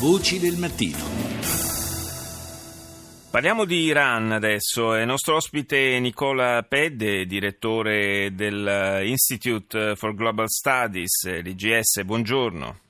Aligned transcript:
Voci 0.00 0.38
del 0.38 0.56
mattino. 0.56 0.96
Parliamo 3.32 3.64
di 3.64 3.82
Iran 3.82 4.30
adesso. 4.30 4.94
È 4.94 5.04
nostro 5.04 5.34
ospite 5.34 5.98
Nicola 5.98 6.62
Pedde, 6.62 7.26
direttore 7.26 8.32
dell'Institute 8.32 9.96
for 9.96 10.14
Global 10.14 10.48
Studies, 10.48 11.42
l'IGS. 11.42 12.04
Buongiorno. 12.04 12.87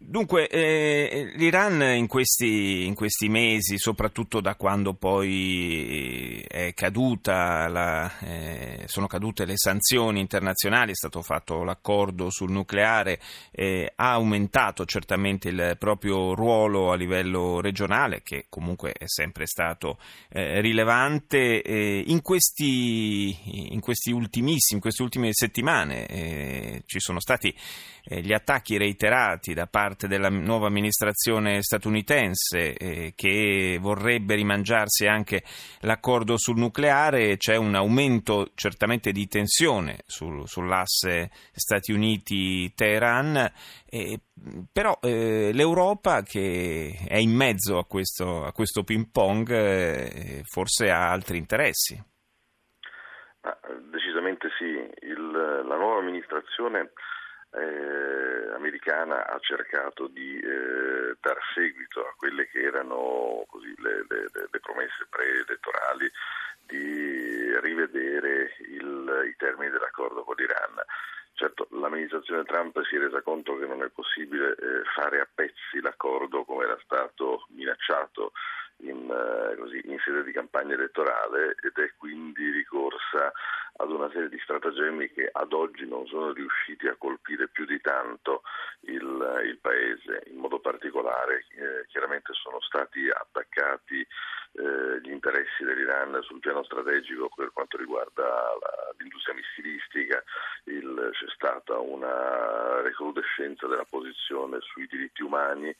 Dunque, 0.00 0.46
eh, 0.46 1.32
l'Iran 1.34 1.82
in 1.82 2.06
questi, 2.06 2.86
in 2.86 2.94
questi, 2.94 3.28
mesi, 3.28 3.78
soprattutto 3.78 4.40
da 4.40 4.54
quando 4.54 4.94
poi 4.94 6.40
è 6.46 6.72
caduta 6.72 7.66
la, 7.66 8.18
eh, 8.20 8.84
sono 8.86 9.08
cadute 9.08 9.44
le 9.44 9.56
sanzioni 9.56 10.20
internazionali, 10.20 10.92
è 10.92 10.94
stato 10.94 11.20
fatto 11.20 11.64
l'accordo 11.64 12.30
sul 12.30 12.52
nucleare, 12.52 13.18
eh, 13.50 13.92
ha 13.96 14.12
aumentato 14.12 14.84
certamente 14.84 15.48
il 15.48 15.74
proprio 15.80 16.32
ruolo 16.32 16.92
a 16.92 16.94
livello 16.94 17.60
regionale, 17.60 18.22
che 18.22 18.46
comunque 18.48 18.92
è 18.92 19.06
sempre 19.06 19.46
stato 19.46 19.98
eh, 20.28 20.60
rilevante. 20.60 21.60
in, 22.06 22.22
questi, 22.22 23.72
in, 23.72 23.80
questi 23.80 24.10
in 24.10 24.80
queste 24.80 25.02
ultime 25.02 25.28
settimane 25.32 26.06
eh, 26.06 26.82
ci 26.86 27.00
sono 27.00 27.18
stati 27.18 27.52
eh, 28.04 28.22
gli 28.22 28.32
attacchi 28.32 28.76
reiterati 28.78 29.54
da 29.54 29.66
parte 29.66 29.87
della 29.96 30.28
nuova 30.28 30.66
amministrazione 30.66 31.62
statunitense 31.62 32.74
eh, 32.74 33.12
che 33.14 33.78
vorrebbe 33.80 34.34
rimangiarsi 34.34 35.06
anche 35.06 35.42
l'accordo 35.80 36.36
sul 36.36 36.58
nucleare, 36.58 37.36
c'è 37.36 37.56
un 37.56 37.74
aumento 37.74 38.50
certamente 38.54 39.12
di 39.12 39.26
tensione 39.26 40.00
sul, 40.06 40.46
sull'asse 40.46 41.30
Stati 41.52 41.92
Uniti-Teheran, 41.92 43.50
eh, 43.88 44.20
però 44.70 44.98
eh, 45.00 45.50
l'Europa 45.52 46.22
che 46.22 46.96
è 47.08 47.16
in 47.16 47.34
mezzo 47.34 47.78
a 47.78 47.86
questo, 47.86 48.44
a 48.44 48.52
questo 48.52 48.82
ping 48.82 49.08
pong 49.10 49.50
eh, 49.50 50.42
forse 50.44 50.90
ha 50.90 51.10
altri 51.10 51.38
interessi. 51.38 52.00
Ma, 53.42 53.56
decisamente 53.90 54.48
sì, 54.58 54.64
Il, 55.06 55.30
la 55.30 55.76
nuova 55.76 56.00
amministrazione 56.00 56.92
eh, 57.50 58.37
americana 58.54 59.26
ha 59.26 59.38
cercato 59.40 60.06
di 60.06 60.38
eh, 60.38 61.16
dar 61.20 61.38
seguito 61.54 62.00
a 62.00 62.14
quelle 62.16 62.48
che 62.48 62.60
erano 62.60 63.44
così, 63.48 63.74
le, 63.78 64.04
le, 64.08 64.30
le, 64.32 64.60
promesse 64.60 65.06
preelettorali 65.08 66.10
di 66.66 67.58
rivedere 67.60 68.54
il, 68.68 69.26
i 69.26 69.34
termini 69.36 69.70
dell'accordo 69.70 70.22
con 70.24 70.34
l'Iran. 70.36 70.76
Certo, 71.34 71.68
l'amministrazione 71.70 72.42
Trump 72.44 72.82
si 72.82 72.96
è 72.96 72.98
resa 72.98 73.22
conto 73.22 73.56
che 73.56 73.66
non 73.66 73.82
è 73.82 73.88
possibile 73.88 74.56
eh, 74.56 74.82
fare 74.94 75.20
a 75.20 75.28
pezzi 75.32 75.80
l'accordo 75.80 76.44
come 76.44 76.64
era 76.64 76.78
stato 76.82 77.46
minacciato 77.50 78.32
in, 78.78 79.08
eh, 79.08 79.27
così, 79.58 79.80
in, 79.84 79.98
sede 80.04 80.24
di 80.24 80.32
campagna 80.32 80.74
elettorale 80.74 81.56
ed 81.62 81.76
è 81.76 81.92
quindi 81.96 82.50
ricorsa 82.50 83.32
ad 83.80 83.90
una 83.90 84.10
serie 84.10 84.28
di 84.28 84.38
stratagemmi 84.42 85.10
che 85.12 85.28
ad 85.30 85.52
oggi 85.52 85.86
non 85.86 86.06
sono 86.06 86.32
riusciti 86.32 86.88
a 86.88 86.96
colpire 86.96 87.48
più 87.48 87.64
di 87.64 87.80
tanto 87.80 88.42
il, 88.80 89.42
il 89.44 89.58
Paese. 89.60 90.22
In 90.26 90.38
modo 90.38 90.58
particolare 90.58 91.44
eh, 91.50 91.86
chiaramente 91.86 92.32
sono 92.34 92.60
stati 92.60 93.08
attaccati 93.08 94.04
eh, 94.52 95.00
gli 95.02 95.10
interessi 95.10 95.62
dell'Iran 95.62 96.18
sul 96.22 96.40
piano 96.40 96.64
strategico 96.64 97.30
per 97.34 97.52
quanto 97.52 97.76
riguarda 97.76 98.24
la, 98.24 98.94
l'industria 98.98 99.34
missilistica, 99.34 100.22
il, 100.64 101.10
c'è 101.12 101.26
stata 101.34 101.78
una 101.78 102.80
recrudescenza 102.80 103.66
della 103.66 103.86
posizione 103.88 104.58
sui 104.60 104.86
diritti 104.86 105.22
umani, 105.22 105.74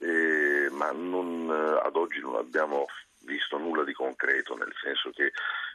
eh, 0.00 0.68
ma 0.72 0.90
non, 0.92 1.50
ad 1.50 1.96
oggi 1.96 2.20
non 2.20 2.36
abbiamo 2.36 2.86
visto 3.28 3.58
nulla 3.58 3.84
di 3.84 3.92
concreto, 3.92 4.56
nel 4.56 4.72
senso 4.82 5.10
che 5.10 5.32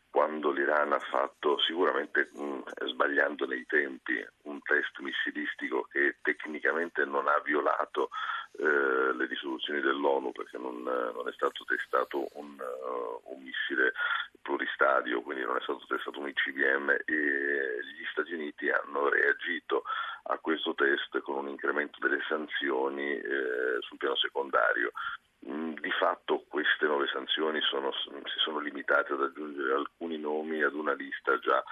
quando 0.09 0.51
l'Iran 0.51 0.94
ha 0.94 1.00
fatto, 1.00 1.59
sicuramente 1.59 2.29
mh, 2.33 2.88
sbagliando 2.88 3.45
nei 3.45 3.66
tempi, 3.66 4.23
un 4.44 4.61
test 4.61 5.00
missilistico 5.00 5.88
che 5.91 6.17
tecnicamente 6.22 7.05
non 7.05 7.28
ha 7.28 7.39
violato 7.44 8.09
eh, 8.57 9.13
le 9.13 9.25
risoluzioni 9.25 9.81
dell'ONU 9.81 10.31
perché 10.31 10.57
non, 10.57 10.83
non 10.83 11.28
è 11.28 11.31
stato 11.33 11.63
testato 11.63 12.28
un, 12.33 12.59
uh, 12.59 13.33
un, 13.33 13.41
missile 13.41 13.94
pluristadio, 14.41 15.22
quindi 15.22 15.44
non 15.44 15.55
è 15.55 15.61
stato 15.61 15.83
testato 15.88 16.19
un 16.19 16.28
ICBM 16.28 16.89
e 17.05 17.79
gli 17.81 18.05
Stati 18.11 18.33
Uniti 18.33 18.69
hanno 18.69 19.09
reagito 19.09 19.83
a 20.23 20.38
questo 20.38 20.75
test 20.75 21.19
con 21.22 21.38
un 21.38 21.47
incremento 21.47 21.97
delle 21.99 22.22
sanzioni 22.28 23.17
eh, 23.17 23.78
sul 23.79 23.97
piano 23.97 24.16
secondario. 24.16 24.91
Mm, 25.49 25.73
di 25.73 25.91
fatto 25.91 26.42
sanzioni 27.23 27.61
sono, 27.61 27.91
si 27.91 28.39
sono 28.44 28.59
limitate 28.59 29.13
ad 29.13 29.22
aggiungere 29.22 29.73
alcuni 29.73 30.17
nomi 30.17 30.61
ad 30.61 30.73
una 30.73 30.94
lista 30.94 31.38
già 31.39 31.63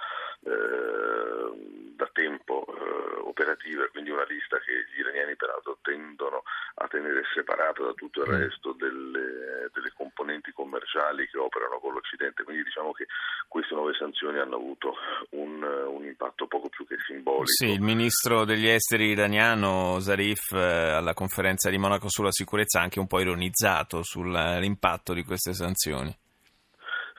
eh, 0.44 1.92
da 1.94 2.08
tempo 2.12 2.64
eh, 2.66 3.20
operativa, 3.20 3.86
quindi 3.88 4.10
una 4.10 4.24
lista 4.28 4.58
che 4.58 4.72
gli 4.92 5.00
iraniani 5.00 5.36
peraltro 5.36 5.78
tendono 5.82 6.42
a 6.76 6.88
tenere 6.88 7.22
separata 7.34 7.82
da 7.82 7.92
tutto 7.92 8.22
il 8.22 8.30
mm. 8.30 8.40
resto 8.40 8.72
delle, 8.72 9.70
delle 9.72 9.92
componenti 9.94 10.52
commerciali 10.52 11.28
che 11.28 11.38
operano 11.38 11.78
con 11.78 11.92
l'Occidente. 11.92 12.44
Quindi 12.44 12.64
diciamo 12.64 12.92
che 12.92 13.06
queste 13.48 13.74
nuove 13.74 13.94
sanzioni 13.94 14.38
hanno 14.38 14.56
avuto 14.56 14.96
un, 15.30 15.41
un 15.62 16.04
impatto 16.04 16.46
poco 16.46 16.68
più 16.68 16.86
che 16.86 16.96
simbolico. 17.06 17.46
Sì, 17.46 17.66
il 17.66 17.80
ministro 17.80 18.44
degli 18.44 18.68
esteri 18.68 19.06
iraniano 19.08 19.98
Zarif 20.00 20.52
eh, 20.52 20.58
alla 20.58 21.14
conferenza 21.14 21.70
di 21.70 21.78
Monaco 21.78 22.08
sulla 22.08 22.32
sicurezza 22.32 22.80
ha 22.80 22.82
anche 22.82 22.98
un 22.98 23.06
po' 23.06 23.20
ironizzato 23.20 24.02
sull'impatto 24.02 25.12
di 25.12 25.24
queste 25.24 25.52
sanzioni. 25.52 26.14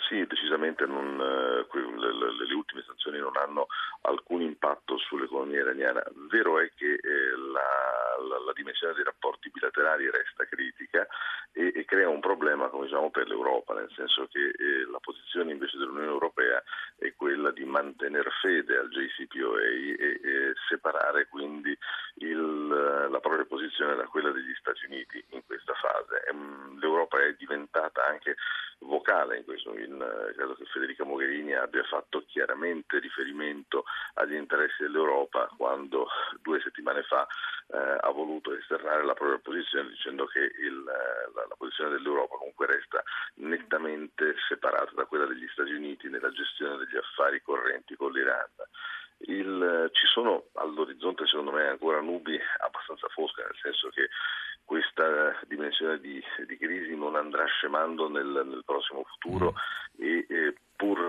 Sì, 0.07 0.25
decisamente 0.27 0.85
non, 0.85 1.19
eh, 1.19 1.65
le, 1.73 2.45
le, 2.47 2.53
ultime 2.53 2.83
sanzioni 2.85 3.17
non 3.17 3.35
hanno 3.35 3.67
alcun 4.01 4.41
impatto 4.41 4.97
sull'economia 4.97 5.61
iraniana. 5.61 6.03
Vero 6.29 6.59
è 6.59 6.69
che 6.75 6.93
eh, 6.93 7.35
la, 7.51 8.21
la, 8.27 8.43
la, 8.45 8.53
dimensione 8.53 8.93
dei 8.93 9.03
rapporti 9.03 9.49
bilaterali 9.49 10.09
resta 10.11 10.45
critica 10.45 11.07
e, 11.51 11.71
e, 11.75 11.85
crea 11.85 12.09
un 12.09 12.19
problema, 12.19 12.67
come 12.67 12.85
diciamo, 12.85 13.09
per 13.09 13.27
l'Europa, 13.27 13.73
nel 13.73 13.91
senso 13.95 14.27
che 14.27 14.39
eh, 14.39 14.85
la 14.91 14.99
posizione 14.99 15.51
invece 15.51 15.77
dell'Unione 15.77 16.11
Europea 16.11 16.61
è 16.97 17.13
quella 17.15 17.51
di 17.51 17.65
mantenere 17.65 18.29
fede 18.41 18.77
al 18.77 18.89
JCPOA 19.73 19.97
e, 19.97 20.19
e 20.23 20.53
separare 20.69 21.27
quindi 21.27 21.77
il, 22.15 22.67
la 22.67 23.19
propria 23.19 23.45
posizione 23.45 23.95
da 23.95 24.05
quella 24.05 24.31
degli 24.31 24.53
Stati 24.59 24.85
Uniti 24.85 25.23
in 25.29 25.43
questa 25.45 25.73
fase. 25.73 26.23
Ehm, 26.29 26.79
L'Europa 26.79 27.21
è 27.21 27.33
diventata 27.33 28.05
anche 28.05 28.35
vocale 28.79 29.37
in 29.37 29.45
questo, 29.45 29.77
in, 29.77 29.97
credo 30.35 30.55
che 30.55 30.65
Federica 30.65 31.05
Mogherini 31.05 31.53
abbia 31.53 31.83
fatto 31.83 32.23
chiaramente 32.27 32.99
riferimento 32.99 33.85
agli 34.15 34.35
interessi 34.35 34.83
dell'Europa 34.83 35.49
quando 35.57 36.07
due 36.41 36.59
settimane 36.61 37.03
fa 37.03 37.25
eh, 37.67 37.97
ha 38.01 38.09
voluto 38.09 38.53
esternare 38.53 39.05
la 39.05 39.13
propria 39.13 39.39
posizione 39.39 39.89
dicendo 39.89 40.25
che 40.25 40.39
il, 40.39 40.83
la, 40.83 41.45
la, 41.47 41.55
posizione 41.57 41.91
dell'Europa 41.91 42.35
comunque 42.35 42.67
resta 42.67 43.01
nettamente 43.35 44.35
separata 44.47 44.91
da 44.93 45.05
quella 45.05 45.25
degli 45.25 45.47
Stati 45.51 45.71
Uniti 45.71 46.09
nella 46.09 46.31
gestione 46.31 46.77
degli 46.77 46.97
affari 46.97 47.41
correnti 47.41 47.95
con 47.95 48.11
l'Iran. 48.11 48.51
Il, 49.25 49.89
ci 49.93 50.05
sono 50.07 50.45
all'orizzonte 50.53 51.25
secondo 51.27 51.51
me 51.51 51.67
ancora 51.67 52.01
nubi 52.01 52.37
abbastanza 52.59 53.07
fosche, 53.09 53.41
nel 53.41 53.57
senso 53.61 53.89
che 53.89 54.09
questa 54.65 55.37
dimensione 55.47 55.99
di, 55.99 56.21
di 56.47 56.57
crisi 56.57 56.95
non 56.95 57.15
andrà 57.15 57.45
scemando 57.45 58.09
nel, 58.09 58.43
nel 58.45 58.63
prossimo 58.65 59.03
futuro 59.03 59.53
mm. 59.53 60.03
e, 60.03 60.25
e 60.29 60.55
pur 60.75 60.99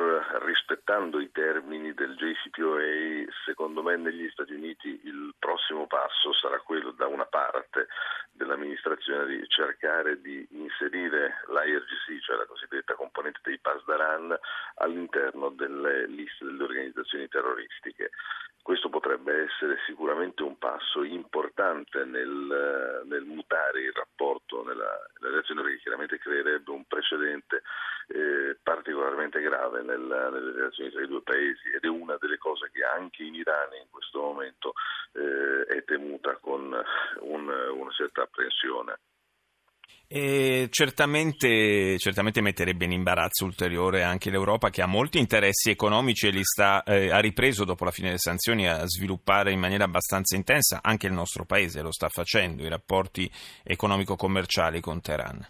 rispettando 0.45 1.19
i 1.19 1.31
termini 1.33 1.95
del 1.95 2.15
JCPOA, 2.15 3.25
secondo 3.45 3.83
me 3.83 3.97
negli 3.97 4.29
Stati 4.31 4.53
Uniti 4.53 5.01
il 5.05 5.35
prossimo 5.39 5.87
passo 5.87 6.33
sarà 6.33 6.59
quello 6.61 6.91
da 6.93 7.07
una 7.07 7.25
parte 7.25 7.89
dell'amministrazione 8.33 9.27
di 9.27 9.49
cercare 9.49 10.21
di 10.21 10.47
inserire 10.51 11.43
l'IRGC, 11.49 12.23
cioè 12.23 12.37
la 12.37 12.47
cosiddetta 12.47 12.95
componente 12.95 13.41
dei 13.85 13.95
Pasdaran, 13.95 14.37
all'interno 14.77 15.51
delle 15.51 16.07
liste 16.07 16.45
delle 16.45 16.63
organizzazioni 16.63 17.29
terroristiche. 17.29 18.11
Questo 18.63 18.89
potrebbe 18.89 19.45
essere 19.45 19.77
sicuramente 19.85 20.43
un 20.43 20.57
passo 20.57 21.03
importante 21.03 22.05
nel, 22.05 23.03
nel 23.05 23.25
mutare 23.25 23.83
il 23.83 23.93
rapporto 23.93 24.65
nella, 24.65 24.99
nella 25.21 25.33
relazione 25.33 25.61
perché 25.61 25.79
chiaramente 25.81 26.19
creerebbe 26.19 26.71
un 26.71 26.85
precedente 26.87 27.63
eh, 28.09 28.57
particolarmente 28.63 29.43
grave 29.43 29.83
nel, 29.83 30.01
nelle 30.01 30.53
relazioni 30.53 30.91
tra 30.91 31.03
i 31.03 31.09
due 31.09 31.21
paesi 31.21 31.69
ed 31.75 31.85
è 31.85 31.89
una 31.89 32.17
delle 32.19 32.39
cose 32.39 32.71
che 32.73 32.83
anche 32.83 33.23
in 33.23 33.35
Iran 33.35 33.69
in 33.75 33.91
questo 33.91 34.21
momento 34.21 34.73
eh, 35.13 35.65
è 35.67 35.85
temuta 35.85 36.35
con 36.37 36.75
un, 37.21 37.49
una 37.49 37.91
certa 37.91 38.23
apprensione. 38.23 38.99
E 40.07 40.69
certamente, 40.71 41.99
certamente, 41.99 42.41
metterebbe 42.41 42.85
in 42.85 42.93
imbarazzo 42.93 43.45
ulteriore 43.45 44.03
anche 44.03 44.31
l'Europa 44.31 44.71
che 44.71 44.83
ha 44.83 44.87
molti 44.87 45.19
interessi 45.19 45.71
economici 45.71 46.29
e 46.29 46.31
li 46.31 46.45
sta, 46.45 46.83
eh, 46.85 47.11
ha 47.11 47.19
ripreso 47.19 47.65
dopo 47.65 47.85
la 47.85 47.91
fine 47.91 48.09
delle 48.09 48.19
sanzioni 48.19 48.69
a 48.69 48.87
sviluppare 48.87 49.51
in 49.51 49.59
maniera 49.59 49.85
abbastanza 49.85 50.37
intensa, 50.37 50.81
anche 50.83 51.07
il 51.07 51.13
nostro 51.15 51.45
paese 51.45 51.83
lo 51.83 51.91
sta 51.91 52.09
facendo, 52.09 52.63
i 52.63 52.69
rapporti 52.69 53.29
economico-commerciali 53.65 54.81
con 54.81 55.01
Teheran. 55.01 55.45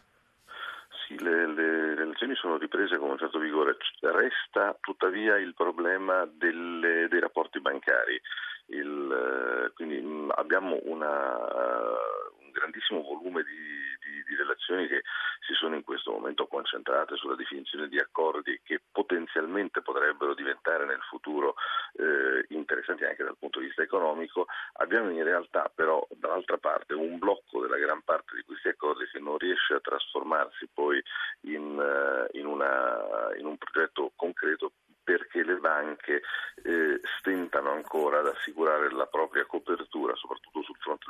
Sì, 1.07 1.23
le, 1.23 1.53
le 1.53 1.95
relazioni 1.97 2.35
sono 2.37 2.57
riprese 2.57 2.97
con 2.97 3.11
un 3.11 3.19
certo 3.19 3.39
vigore, 3.39 3.77
resta 4.01 4.75
tuttavia 4.81 5.37
il 5.37 5.53
problema 5.55 6.27
delle, 6.33 7.09
dei 7.09 7.21
rapporti 7.21 7.61
bancari. 7.61 8.19
Il, 8.67 9.73
quindi 9.75 10.03
abbiamo 10.37 10.81
una, 10.85 11.37
un 11.37 12.24
grandissimo 12.55 13.03
volume 13.03 13.43
di 13.43 13.85
di 14.25 14.35
relazioni 14.35 14.89
che 14.89 15.03
si 15.47 15.55
sono 15.55 15.77
in 15.77 15.85
questo 15.85 16.11
momento 16.11 16.47
concentrate 16.47 17.17
sulla 17.17 17.37
definizione 17.37 17.89
di 17.89 17.99
accordi 17.99 18.61
che 18.65 18.81
potenzialmente 18.91 19.83
potrebbero 19.83 20.35
diventare 20.35 20.85
nel 20.85 21.01
futuro 21.09 21.55
eh, 21.95 22.45
interessanti 22.49 23.05
anche 23.05 23.23
dal 23.23 23.37
punto 23.39 23.61
di 23.61 23.67
vista 23.67 23.83
economico, 23.83 24.47
abbiamo 24.75 25.11
in 25.11 25.23
realtà 25.23 25.71
però 25.73 26.05
dall'altra 26.11 26.59
parte 26.59 26.95
un 26.95 27.19
blocco 27.19 27.61
della 27.61 27.79
gran 27.79 28.03
parte 28.03 28.35
di 28.35 28.43
questi 28.43 28.69
accordi 28.69 29.07
che 29.12 29.21
non 29.21 29.39
riesce 29.39 29.75
a 29.75 29.81
trasformarsi 29.81 30.69
poi 30.73 31.03
in, 31.43 31.79
uh, 31.79 32.37
in, 32.37 32.47
una, 32.47 33.33
in 33.37 33.47
un 33.47 33.57
progetto 33.57 34.12
concreto 34.17 34.73
perché 35.05 35.45
le 35.45 35.57
banche 35.57 36.23
eh, 36.62 37.00
stentano 37.19 37.71
ancora 37.73 38.21
ad 38.21 38.27
assicurare 38.27 38.91
la 38.91 39.07
propria 39.07 39.45
copertura, 39.45 40.17
soprattutto 40.17 40.62
sul 40.62 40.77
fronte 40.79 41.04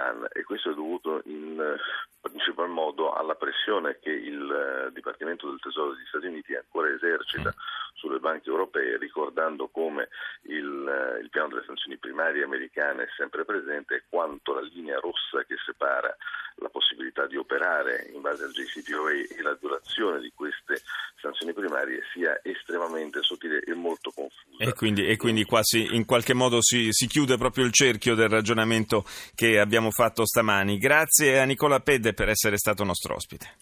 all'Iran 0.00 0.26
e 0.32 0.42
questo 0.42 0.70
è 0.70 0.74
dovuto 0.74 1.20
in 1.24 1.76
principal 2.20 2.68
modo 2.68 3.12
alla 3.12 3.34
pressione 3.34 3.98
che 4.00 4.10
il 4.10 4.50
eh, 4.50 4.92
Dipartimento 4.92 5.48
del 5.48 5.60
Tesoro 5.60 5.94
degli 5.94 6.06
Stati 6.06 6.26
Uniti 6.26 6.54
ancora 6.54 6.88
esercita 6.90 7.54
sulle 7.94 8.18
banche 8.18 8.48
europee, 8.48 8.96
ricordando 8.98 9.68
come 9.68 10.08
il, 11.20 11.28
piano 11.30 11.48
delle 11.48 11.64
sanzioni 11.66 11.96
primarie 11.98 12.44
americane 12.44 13.04
è 13.04 13.08
sempre 13.16 13.44
presente 13.44 14.04
quanto 14.08 14.54
la 14.54 14.62
linea 14.62 14.98
rossa 14.98 15.44
che 15.46 15.56
separa 15.64 16.14
la 16.56 16.68
possibilità 16.68 17.26
di 17.26 17.36
operare 17.36 18.10
in 18.12 18.20
base 18.20 18.44
al 18.44 18.52
JCPOA 18.52 19.36
e 19.36 19.42
la 19.42 19.56
durazione 19.60 20.20
di 20.20 20.30
queste 20.34 20.82
sanzioni 21.20 21.52
primarie 21.52 22.02
sia 22.12 22.38
estremamente 22.42 23.22
sottile 23.22 23.60
e 23.60 23.74
molto 23.74 24.10
confusa. 24.10 24.62
E 24.62 24.72
quindi, 24.74 25.06
e 25.06 25.16
quindi 25.16 25.44
quasi 25.44 25.94
in 25.94 26.04
qualche 26.04 26.34
modo 26.34 26.60
si, 26.60 26.88
si, 26.90 27.06
chiude 27.06 27.36
proprio 27.36 27.64
il 27.64 27.72
cerchio 27.72 28.14
del 28.14 28.28
ragionamento 28.28 29.04
che 29.34 29.58
abbiamo 29.58 29.90
fatto 29.90 30.26
stamani. 30.26 30.78
Grazie 30.78 31.40
a 31.40 31.44
Nicola 31.44 31.80
Pedde 31.80 32.12
per 32.12 32.28
essere 32.28 32.56
stato 32.58 32.84
nostro 32.84 33.14
ospite. 33.14 33.58